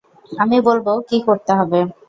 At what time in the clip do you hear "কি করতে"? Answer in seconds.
1.09-1.51